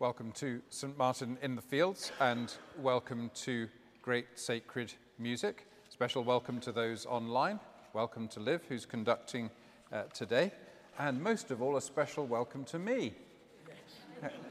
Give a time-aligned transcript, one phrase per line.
[0.00, 0.96] Welcome to St.
[0.96, 3.68] Martin in the Fields and welcome to
[4.00, 5.66] Great Sacred Music.
[5.90, 7.60] Special welcome to those online.
[7.92, 9.50] Welcome to Liv, who's conducting
[9.92, 10.52] uh, today.
[10.98, 13.12] And most of all, a special welcome to me.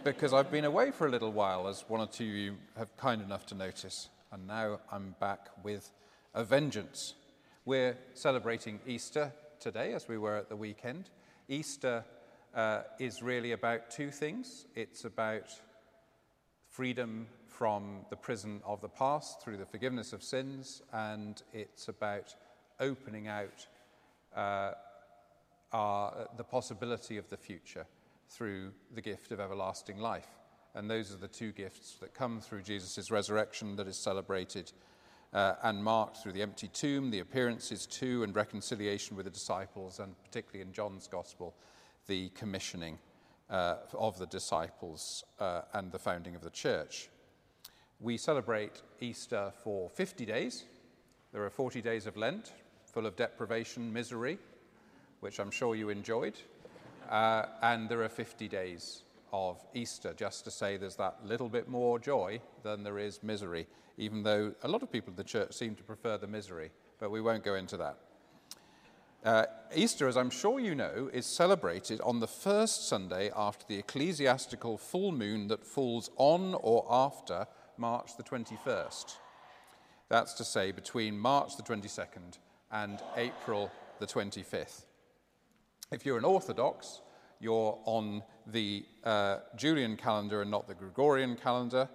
[0.03, 2.95] Because I've been away for a little while, as one or two of you have
[2.95, 4.09] kind enough to notice.
[4.31, 5.91] And now I'm back with
[6.35, 7.15] a vengeance.
[7.65, 11.09] We're celebrating Easter today, as we were at the weekend.
[11.47, 12.05] Easter
[12.55, 15.51] uh, is really about two things it's about
[16.69, 22.33] freedom from the prison of the past through the forgiveness of sins, and it's about
[22.79, 23.67] opening out
[24.35, 24.71] uh,
[25.73, 27.85] our, the possibility of the future
[28.29, 30.27] through the gift of everlasting life.
[30.75, 34.71] And those are the two gifts that come through Jesus' resurrection that is celebrated
[35.33, 39.99] uh, and marked through the empty tomb, the appearances to, and reconciliation with the disciples,
[39.99, 41.55] and particularly in John's Gospel,
[42.07, 42.97] the commissioning
[43.49, 47.09] uh, of the disciples uh, and the founding of the church.
[47.99, 50.63] We celebrate Easter for 50 days.
[51.33, 52.53] There are 40 days of Lent,
[52.85, 54.37] full of deprivation, misery,
[55.19, 56.35] which I'm sure you enjoyed.
[57.09, 61.67] Uh, and there are 50 days of Easter, just to say there's that little bit
[61.67, 63.67] more joy than there is misery,
[63.97, 67.11] even though a lot of people in the church seem to prefer the misery, but
[67.11, 67.97] we won't go into that.
[69.23, 73.77] Uh, Easter, as I'm sure you know, is celebrated on the first Sunday after the
[73.77, 77.45] ecclesiastical full moon that falls on or after
[77.77, 79.15] March the 21st.
[80.07, 82.39] That's to say, between March the 22nd
[82.71, 83.69] and April
[83.99, 84.85] the 25th.
[85.91, 87.01] If you're an Orthodox,
[87.41, 91.89] you're on the uh, Julian calendar and not the Gregorian calendar,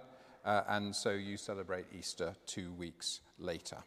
[0.45, 3.77] uh, and so you celebrate Easter two weeks later.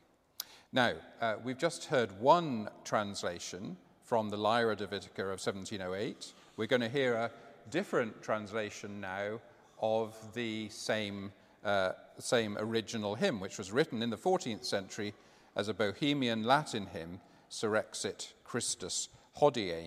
[0.71, 0.93] Now,
[1.23, 6.35] uh, we've just heard one translation from the Lyra Davidica of 1708.
[6.59, 7.31] We're going to hear a
[7.71, 9.41] different translation now
[9.81, 11.33] of the same,
[11.65, 15.15] uh, same original hymn, which was written in the 14th century
[15.57, 19.87] as a Bohemian Latin hymn, Surrexit Christus Hodie.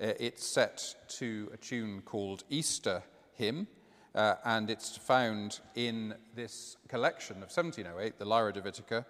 [0.00, 3.02] Uh, it's set to a tune called Easter
[3.34, 3.66] Hymn,
[4.14, 9.04] uh, and it's found in this collection of 1708, the Lyra Davidica,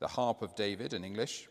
[0.00, 1.48] the Harp of David in English,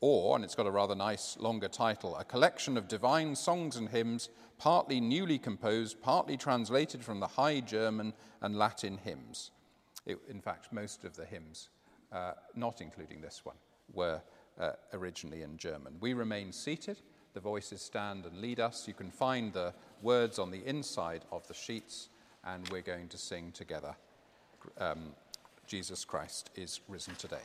[0.00, 3.88] or, and it's got a rather nice longer title, a collection of divine songs and
[3.88, 9.50] hymns, partly newly composed, partly translated from the High German and Latin hymns.
[10.06, 11.68] It, in fact, most of the hymns,
[12.12, 13.56] uh, not including this one,
[13.92, 14.22] were
[14.58, 15.96] uh, originally in German.
[16.00, 17.00] We remain seated.
[17.34, 18.88] The voices stand and lead us.
[18.88, 22.08] You can find the words on the inside of the sheets,
[22.44, 23.94] and we're going to sing together
[24.78, 25.14] um,
[25.66, 27.36] Jesus Christ is risen today.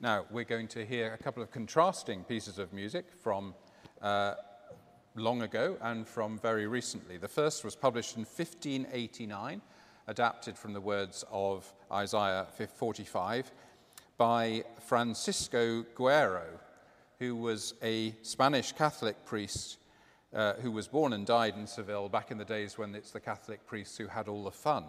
[0.00, 3.52] Now, we're going to hear a couple of contrasting pieces of music from
[4.00, 4.34] uh,
[5.16, 7.16] long ago and from very recently.
[7.16, 9.60] The first was published in 1589,
[10.06, 13.50] adapted from the words of Isaiah 45
[14.18, 16.46] by Francisco Guerrero,
[17.18, 19.78] who was a Spanish Catholic priest
[20.32, 23.18] uh, who was born and died in Seville back in the days when it's the
[23.18, 24.84] Catholic priests who had all the fun.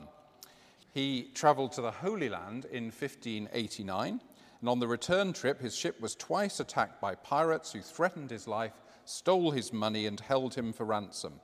[0.94, 4.21] He traveled to the Holy Land in 1589
[4.59, 8.47] and on the return trip, his ship was twice attacked by pirates who threatened his
[8.47, 8.73] life,
[9.06, 11.39] stole his money, and held him for ransom.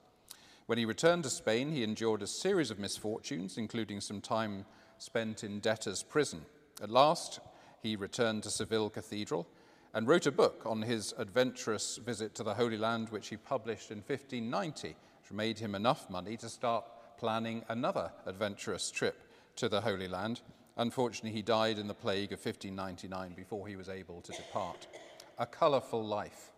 [0.65, 4.65] When he returned to Spain, he endured a series of misfortunes, including some time
[4.97, 6.45] spent in debtor's prison.
[6.81, 7.39] At last,
[7.81, 9.48] he returned to Seville Cathedral
[9.93, 13.91] and wrote a book on his adventurous visit to the Holy Land, which he published
[13.91, 16.84] in 1590, which made him enough money to start
[17.17, 19.24] planning another adventurous trip
[19.55, 20.41] to the Holy Land.
[20.77, 24.88] Unfortunately, he died in the plague of 1599 before he was able to depart.
[25.38, 26.51] A colourful life.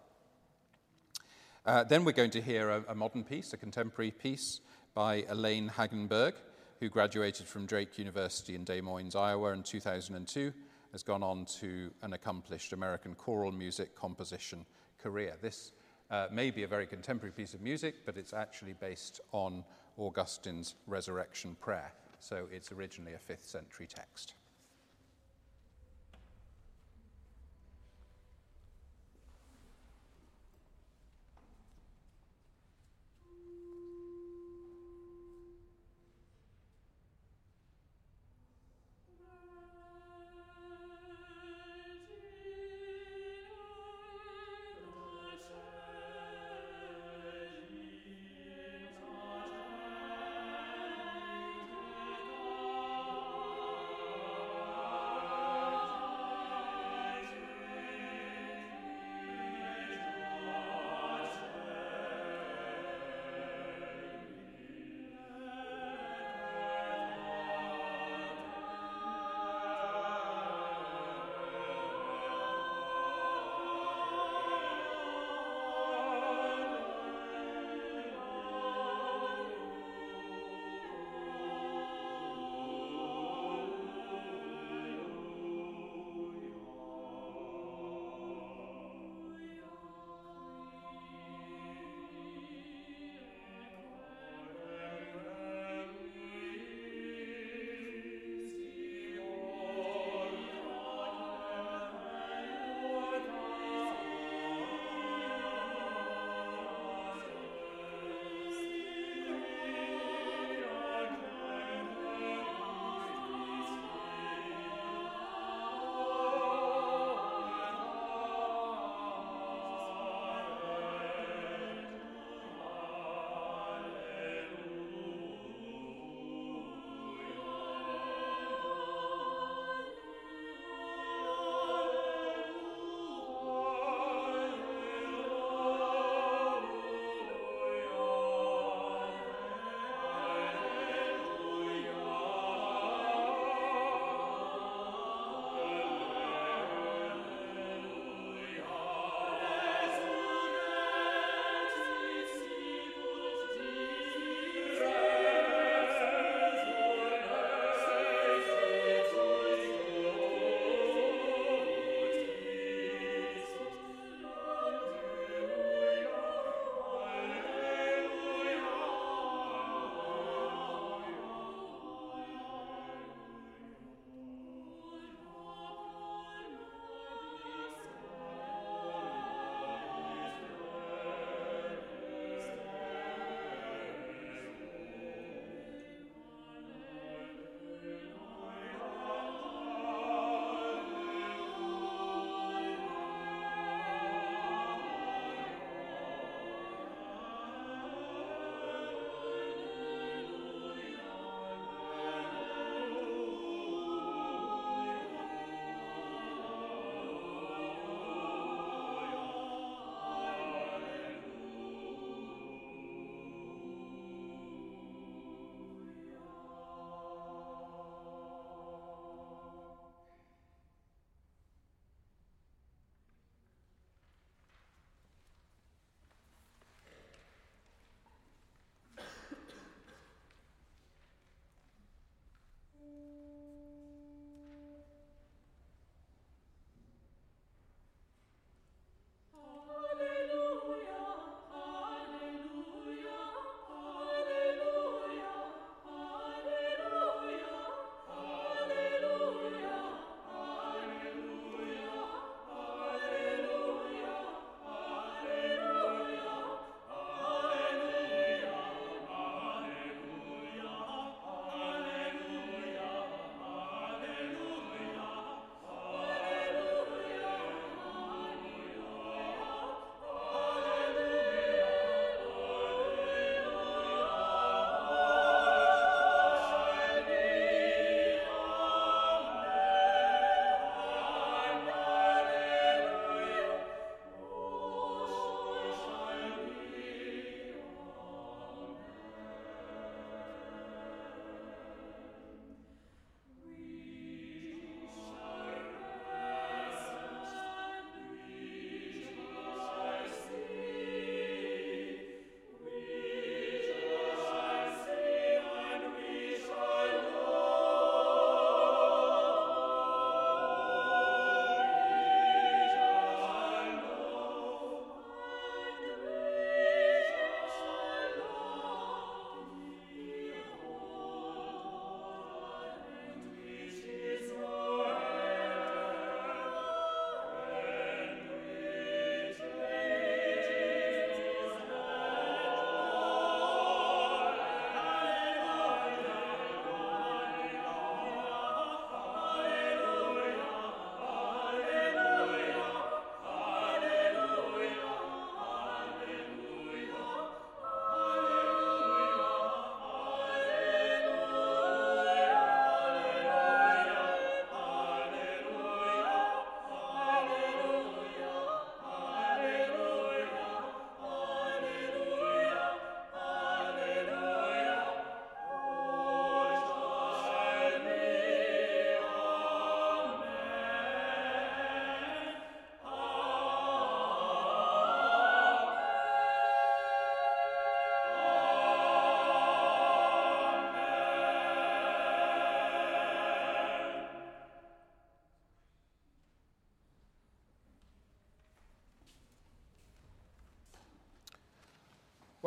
[1.65, 4.61] Uh, then we're going to hear a, a, modern piece, a contemporary piece
[4.95, 6.33] by Elaine Hagenberg,
[6.79, 10.53] who graduated from Drake University in Des Moines, Iowa in 2002,
[10.91, 14.65] has gone on to an accomplished American choral music composition
[15.01, 15.33] career.
[15.41, 15.73] This
[16.09, 19.63] uh, may be a very contemporary piece of music, but it's actually based on
[19.99, 24.33] Augustine's resurrection prayer so it's originally a 5th century text.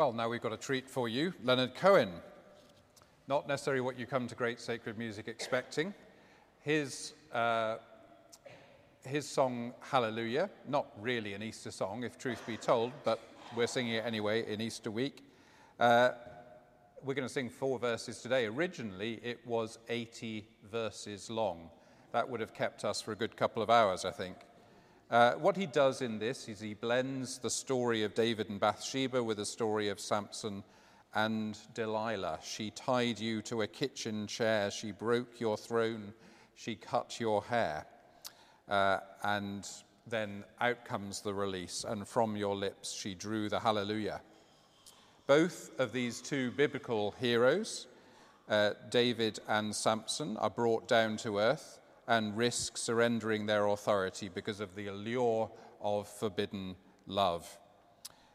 [0.01, 1.35] Well, now we've got a treat for you.
[1.45, 2.09] Leonard Cohen.
[3.29, 5.93] Not necessarily what you come to great sacred music expecting.
[6.63, 7.77] His, uh,
[9.05, 13.21] his song Hallelujah, not really an Easter song, if truth be told, but
[13.55, 15.23] we're singing it anyway in Easter week.
[15.79, 16.13] Uh,
[17.05, 18.47] we're going to sing four verses today.
[18.47, 21.69] Originally, it was 80 verses long.
[22.13, 24.37] That would have kept us for a good couple of hours, I think.
[25.11, 29.23] Uh, what he does in this is he blends the story of David and Bathsheba
[29.23, 30.63] with the story of Samson
[31.15, 32.39] and Delilah.
[32.45, 36.15] She tied you to a kitchen chair, she broke your throne,
[36.55, 37.87] she cut your hair.
[38.69, 39.69] Uh, and
[40.07, 44.21] then out comes the release, and from your lips she drew the hallelujah.
[45.27, 47.89] Both of these two biblical heroes,
[48.49, 51.80] uh, David and Samson, are brought down to earth
[52.11, 55.49] and risk surrendering their authority because of the allure
[55.81, 56.75] of forbidden
[57.07, 57.59] love.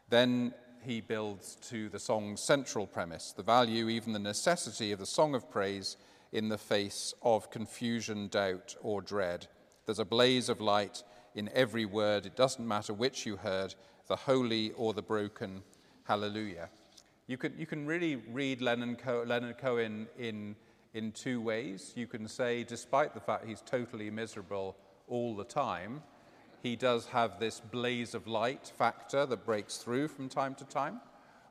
[0.08, 5.04] Then he builds to the song's central premise the value, even the necessity of the
[5.04, 5.98] song of praise
[6.32, 9.46] in the face of confusion, doubt, or dread.
[9.84, 11.02] There's a blaze of light
[11.34, 12.24] in every word.
[12.24, 13.74] It doesn't matter which you heard,
[14.08, 15.62] the holy or the broken.
[16.04, 16.70] Hallelujah.
[17.26, 18.98] You can, you can really read Leonard,
[19.58, 20.56] Cohen in
[20.94, 21.92] in two ways.
[21.94, 24.76] You can say, despite the fact he's totally miserable
[25.08, 26.02] all the time,
[26.62, 31.00] he does have this blaze of light factor that breaks through from time to time.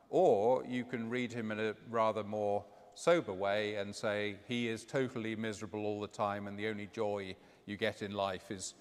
[0.09, 2.65] Or you can read him in a rather more
[2.95, 7.35] sober way and say, he is totally miserable all the time, and the only joy
[7.65, 8.73] you get in life is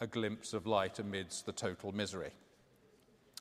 [0.00, 2.32] a glimpse of light amidst the total misery.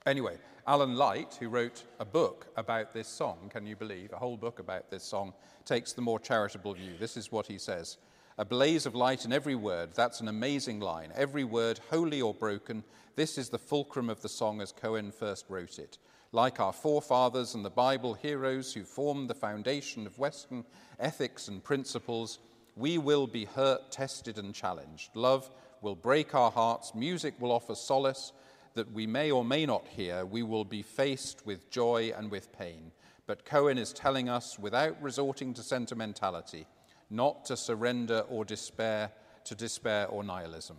[0.07, 0.35] Anyway,
[0.65, 4.57] Alan Light, who wrote a book about this song, can you believe, a whole book
[4.57, 5.31] about this song,
[5.63, 6.93] takes the more charitable view.
[6.99, 7.97] This is what he says
[8.39, 11.11] A blaze of light in every word, that's an amazing line.
[11.13, 12.83] Every word, holy or broken,
[13.15, 15.99] this is the fulcrum of the song as Cohen first wrote it.
[16.31, 20.65] Like our forefathers and the Bible heroes who formed the foundation of Western
[20.99, 22.39] ethics and principles,
[22.75, 25.15] we will be hurt, tested, and challenged.
[25.15, 28.31] Love will break our hearts, music will offer solace
[28.73, 32.51] that we may or may not hear, we will be faced with joy and with
[32.53, 32.91] pain.
[33.27, 36.65] But Cohen is telling us, without resorting to sentimentality,
[37.09, 39.11] not to surrender or despair
[39.45, 40.77] to despair or nihilism.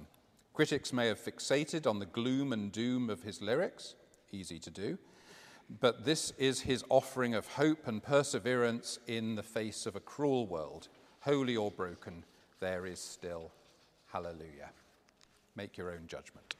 [0.55, 3.95] Critics may have fixated on the gloom and doom of his lyrics,
[4.31, 4.99] easy to do,
[5.81, 10.47] but this is his offering of hope and perseverance in the face of a cruel
[10.47, 10.89] world.
[11.21, 12.25] Holy or broken,
[12.61, 13.51] there is still
[14.13, 14.71] hallelujah.
[15.57, 16.57] Make your own judgment.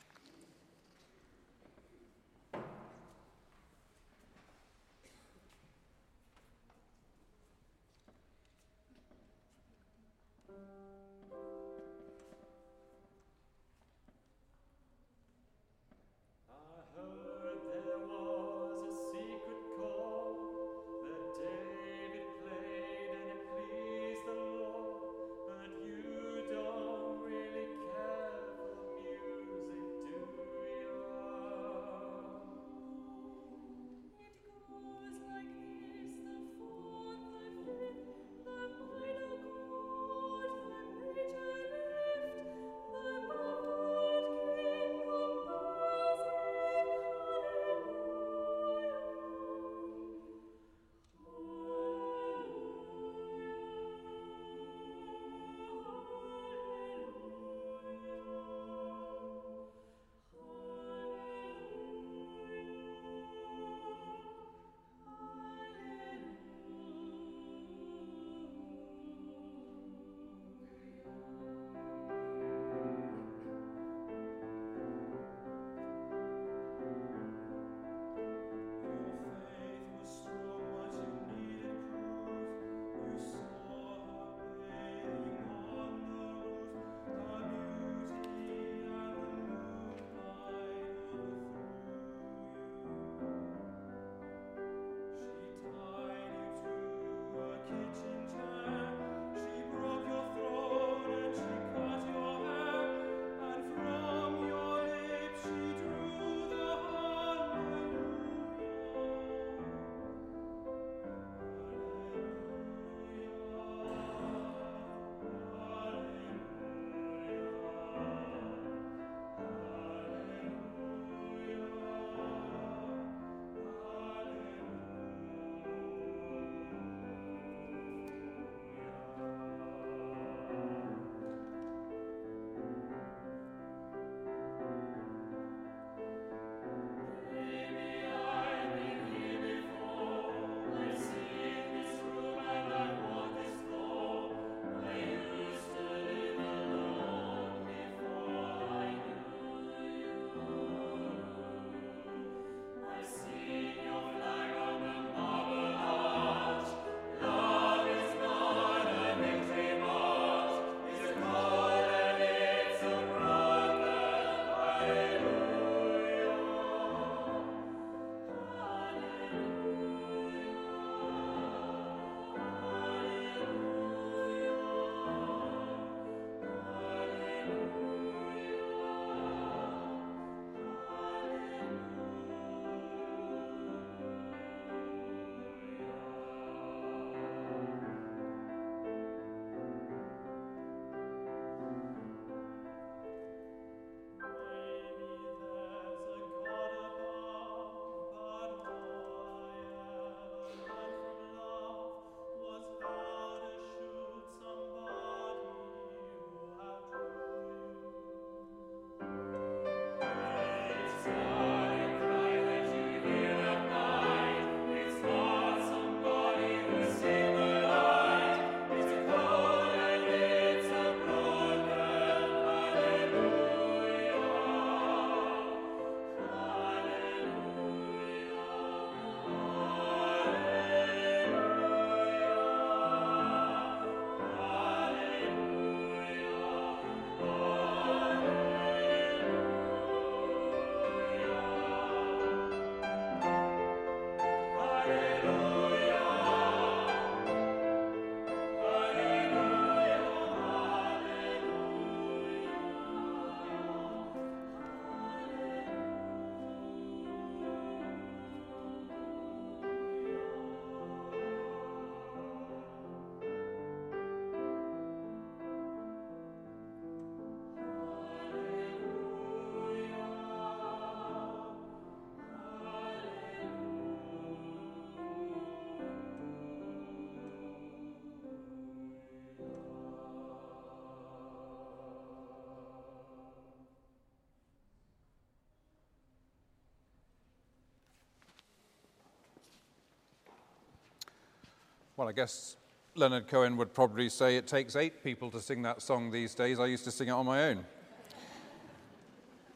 [292.03, 292.57] Well, I guess
[292.97, 296.59] Leonard Cohen would probably say it takes eight people to sing that song these days.
[296.59, 297.65] I used to sing it on my own.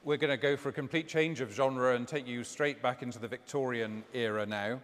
[0.04, 3.02] We're going to go for a complete change of genre and take you straight back
[3.02, 4.80] into the Victorian era now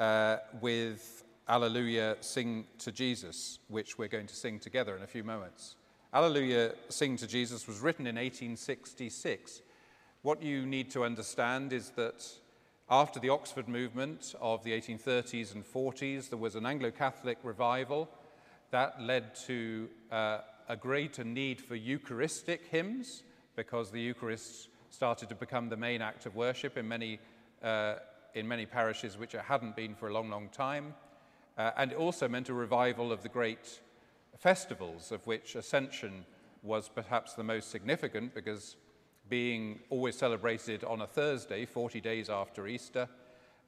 [0.00, 5.22] uh, with Alleluia Sing to Jesus, which we're going to sing together in a few
[5.22, 5.76] moments.
[6.12, 9.62] Alleluia Sing to Jesus was written in 1866.
[10.22, 12.28] What you need to understand is that
[12.90, 18.10] after the Oxford movement of the 1830s and 40s, there was an Anglo Catholic revival
[18.72, 23.22] that led to uh, a greater need for Eucharistic hymns
[23.56, 27.18] because the Eucharist started to become the main act of worship in many,
[27.62, 27.94] uh,
[28.34, 30.94] in many parishes, which it hadn't been for a long, long time.
[31.56, 33.80] Uh, and it also meant a revival of the great
[34.38, 36.26] festivals, of which Ascension
[36.62, 38.76] was perhaps the most significant because
[39.28, 43.08] being always celebrated on a Thursday, 40 days after Easter,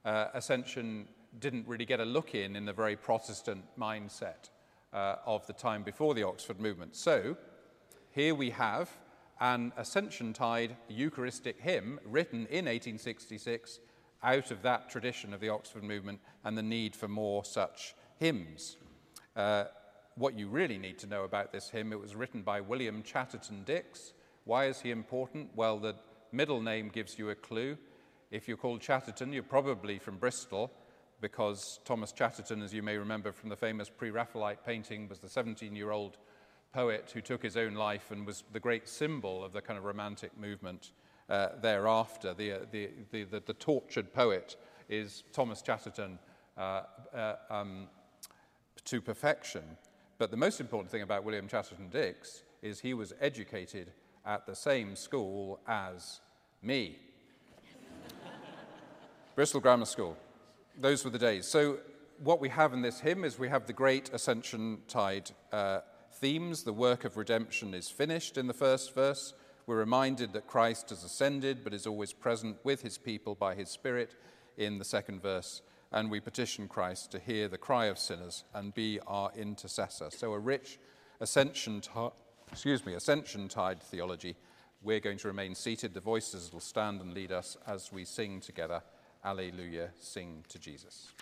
[0.05, 1.07] uh, Ascension
[1.39, 4.49] didn't really get a look in in the very Protestant mindset
[4.93, 6.95] uh, of the time before the Oxford movement.
[6.95, 7.37] So
[8.11, 8.89] here we have
[9.39, 13.79] an Ascension Tide Eucharistic hymn written in 1866
[14.23, 18.77] out of that tradition of the Oxford movement and the need for more such hymns.
[19.35, 19.65] Uh,
[20.15, 23.63] what you really need to know about this hymn, it was written by William Chatterton
[23.63, 24.13] Dix,
[24.47, 25.49] why is he important?
[25.55, 25.95] Well, the
[26.31, 27.77] middle name gives you a clue.
[28.31, 30.71] If you're called Chatterton, you're probably from Bristol,
[31.19, 35.29] because Thomas Chatterton, as you may remember from the famous pre Raphaelite painting, was the
[35.29, 36.17] 17 year old
[36.73, 39.83] poet who took his own life and was the great symbol of the kind of
[39.83, 40.91] romantic movement
[41.29, 42.33] uh, thereafter.
[42.33, 44.55] The, uh, the, the, the, the, tortured poet
[44.87, 46.19] is Thomas Chatterton
[46.57, 46.83] uh,
[47.13, 47.87] uh um,
[48.85, 49.63] to perfection.
[50.17, 53.91] But the most important thing about William Chatterton Dix is he was educated
[54.27, 56.19] at the same school as
[56.61, 56.97] me.
[59.35, 60.17] Bristol Grammar School.
[60.79, 61.47] Those were the days.
[61.47, 61.79] So,
[62.19, 65.79] what we have in this hymn is we have the great Ascension Tide uh,
[66.13, 66.63] themes.
[66.63, 69.33] The work of redemption is finished in the first verse.
[69.67, 73.69] We're reminded that Christ has ascended but is always present with his people by his
[73.69, 74.15] Spirit
[74.57, 75.61] in the second verse.
[75.91, 80.09] And we petition Christ to hear the cry of sinners and be our intercessor.
[80.09, 80.79] So, a rich
[81.19, 81.81] ascension
[82.51, 84.35] excuse me, Ascension Tide theology,
[84.81, 85.93] we're going to remain seated.
[85.93, 88.81] The voices will stand and lead us as we sing together,
[89.23, 91.13] Alleluia, sing to Jesus.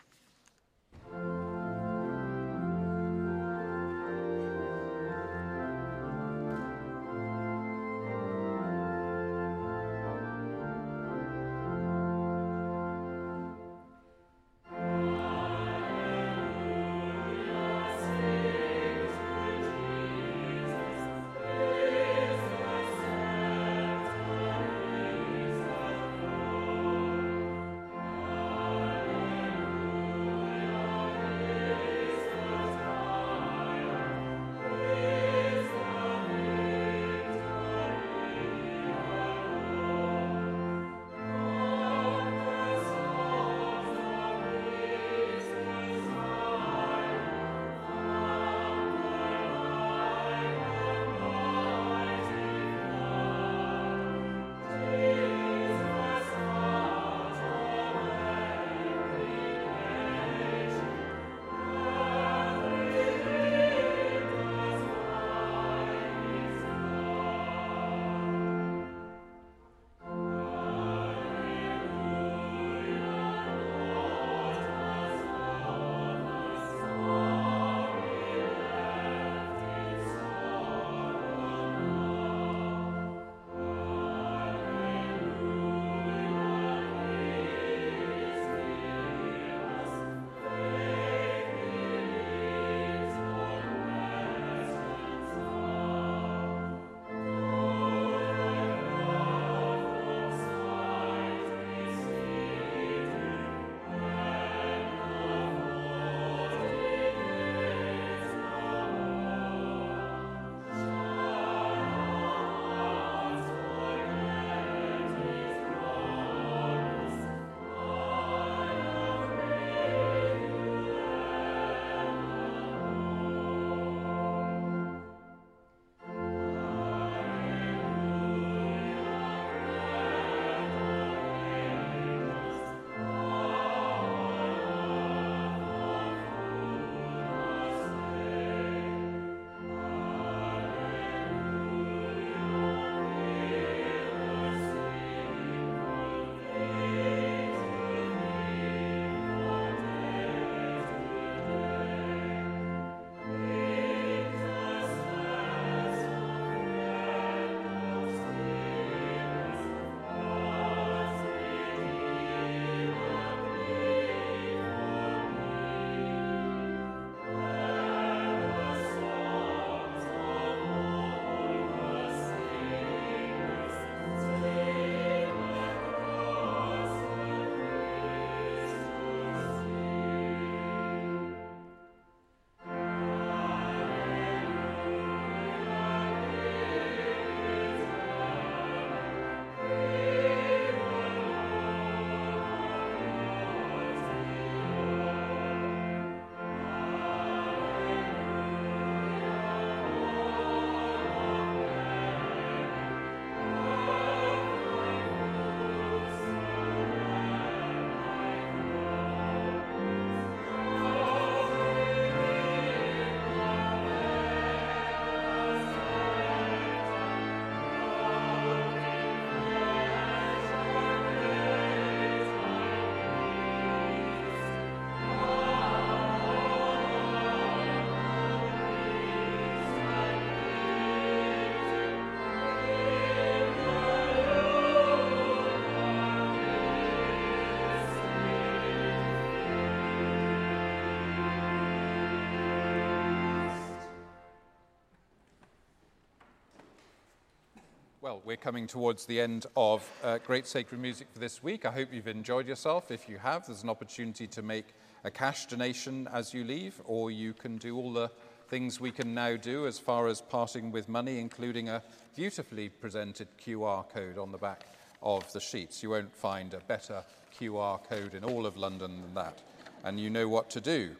[248.06, 251.66] Well, we're coming towards the end of uh, Great Sacred Music for this week.
[251.66, 252.92] I hope you've enjoyed yourself.
[252.92, 257.10] If you have, there's an opportunity to make a cash donation as you leave, or
[257.10, 258.12] you can do all the
[258.48, 261.82] things we can now do as far as parting with money, including a
[262.16, 264.68] beautifully presented QR code on the back
[265.02, 265.82] of the sheets.
[265.82, 267.04] You won't find a better
[267.36, 269.42] QR code in all of London than that,
[269.84, 270.96] and you know what to do.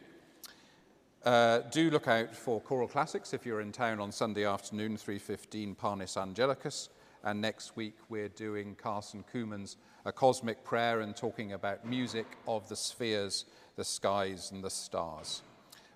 [1.24, 5.78] Uh, do look out for choral classics if you're in town on Sunday afternoon, 3.15
[5.78, 6.88] Panis Angelicus.
[7.26, 12.68] And next week we're doing Carson Cooman's A Cosmic Prayer and talking about music of
[12.68, 15.42] the spheres, the skies and the stars.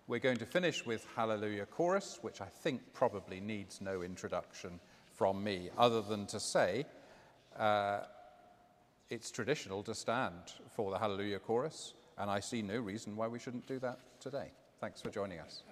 [0.09, 4.81] We're going to finish with Hallelujah Chorus, which I think probably needs no introduction
[5.15, 6.85] from me, other than to say
[7.57, 8.01] uh,
[9.09, 10.35] it's traditional to stand
[10.75, 14.51] for the Hallelujah Chorus, and I see no reason why we shouldn't do that today.
[14.81, 15.63] Thanks for joining us.